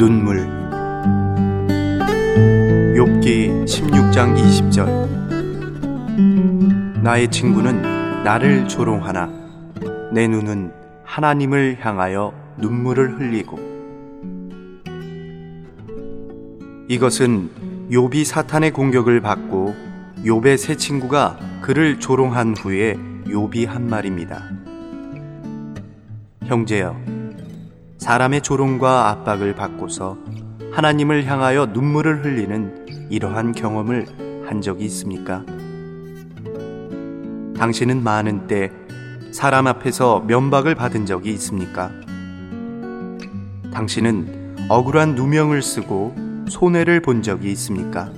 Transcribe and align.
눈물. 0.00 0.48
욥기 2.96 3.66
16장 3.66 4.34
20절. 4.34 4.88
나의 7.02 7.30
친구는 7.30 8.24
나를 8.24 8.66
조롱하나 8.66 9.30
내 10.10 10.26
눈은 10.26 10.72
하나님을 11.04 11.76
향하여 11.80 12.32
눈물을 12.56 13.18
흘리고. 13.18 13.58
이것은 16.88 17.50
욥이 17.90 18.24
사탄의 18.24 18.70
공격을 18.70 19.20
받고 19.20 19.76
욥의 20.24 20.56
새 20.56 20.76
친구가 20.76 21.38
그를 21.60 22.00
조롱한 22.00 22.56
후에 22.56 22.96
욥이 23.26 23.66
한 23.66 23.86
말입니다. 23.86 24.48
형제여 26.46 27.19
사람의 28.00 28.40
조롱과 28.40 29.10
압박을 29.10 29.54
받고서 29.54 30.16
하나님을 30.72 31.26
향하여 31.26 31.66
눈물을 31.66 32.24
흘리는 32.24 33.08
이러한 33.10 33.52
경험을 33.52 34.06
한 34.46 34.62
적이 34.62 34.86
있습니까? 34.86 35.44
당신은 37.58 38.02
많은 38.02 38.46
때 38.46 38.72
사람 39.32 39.66
앞에서 39.66 40.20
면박을 40.20 40.74
받은 40.74 41.04
적이 41.04 41.32
있습니까? 41.34 41.90
당신은 43.70 44.56
억울한 44.70 45.14
누명을 45.14 45.60
쓰고 45.60 46.16
손해를 46.48 47.02
본 47.02 47.22
적이 47.22 47.52
있습니까? 47.52 48.10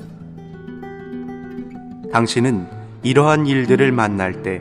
당신은 2.13 2.69
이러한 3.03 3.49
일들을 3.49 3.91
만날 3.91 4.45
때 4.45 4.61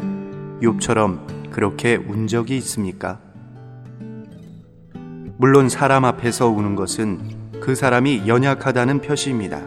욥처럼 0.63 1.51
그렇게 1.51 1.95
운 1.95 2.25
적이 2.25 2.57
있습니까? 2.57 3.19
물론 5.41 5.69
사람 5.69 6.05
앞에서 6.05 6.49
우는 6.49 6.75
것은 6.75 7.19
그 7.61 7.73
사람이 7.73 8.27
연약하다는 8.27 9.01
표시입니다. 9.01 9.59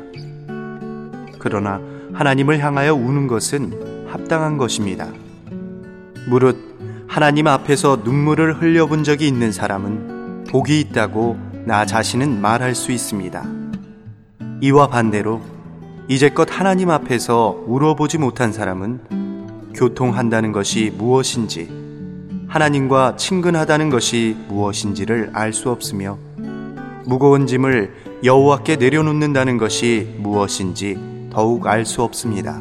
그러나 1.41 1.81
하나님을 2.12 2.61
향하여 2.61 2.94
우는 2.94 3.27
것은 3.27 4.06
합당한 4.08 4.56
것입니다. 4.56 5.08
무릇 6.28 6.56
하나님 7.08 7.48
앞에서 7.48 8.03
눈물을 8.05 8.62
흘려본 8.62 9.03
적이 9.03 9.27
있는 9.27 9.50
사람은 9.50 10.44
복이 10.48 10.78
있다고 10.78 11.39
나 11.64 11.84
자신은 11.84 12.41
말할 12.41 12.77
수 12.77 12.92
있습니다. 12.92 13.44
이와 14.61 14.86
반대로 14.86 15.42
이제껏 16.06 16.47
하나님 16.53 16.88
앞에서 16.91 17.64
울어보지 17.66 18.19
못한 18.19 18.53
사람은 18.53 19.72
교통한다는 19.75 20.53
것이 20.53 20.94
무엇인지 20.97 21.84
하나님과 22.55 23.16
친근하다는 23.16 23.91
것이 23.91 24.36
무엇인지를 24.47 25.30
알 25.33 25.52
수 25.52 25.70
없으며 25.70 26.19
무거운 27.05 27.48
짐을 27.48 27.92
여호와께 28.22 28.77
내려놓는다는 28.77 29.58
것이 29.58 30.14
무엇인지 30.19 30.97
더욱 31.30 31.66
알 31.66 31.84
수 31.84 32.05
없습니다. 32.05 32.60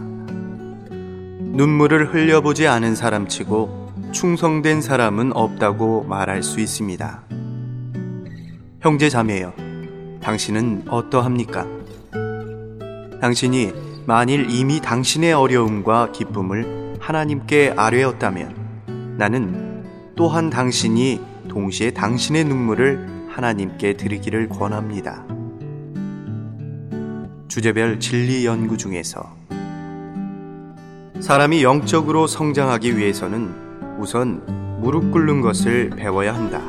눈물을 0.89 2.11
흘려보지 2.11 2.67
않은 2.67 2.95
사람치고 2.95 3.91
충성된 4.11 4.81
사람은 4.81 5.31
없다고 5.35 6.05
말할 6.05 6.41
수 6.41 6.59
있습니다. 6.59 7.21
형제 8.81 9.09
자매여, 9.09 9.53
당신은 10.23 10.85
어떠합니까? 10.89 11.67
당신이 13.21 13.71
만일 14.07 14.49
이미 14.49 14.81
당신의 14.81 15.33
어려움과 15.33 16.11
기쁨을 16.13 16.95
하나님께 16.99 17.75
아뢰었다면 17.77 19.15
나는 19.19 19.72
또한 20.15 20.49
당신이 20.49 21.21
동시에 21.47 21.91
당신의 21.91 22.45
눈물을 22.45 23.27
하나님께 23.29 23.93
드리기를 23.93 24.49
권합니다. 24.49 25.25
주제별 27.47 27.99
진리 27.99 28.45
연구 28.45 28.77
중에서 28.77 29.35
사람이 31.19 31.63
영적으로 31.63 32.27
성장하기 32.27 32.97
위해서는 32.97 33.97
우선 33.97 34.79
무릎 34.81 35.11
꿇는 35.11 35.41
것을 35.41 35.91
배워야 35.91 36.35
한다. 36.35 36.61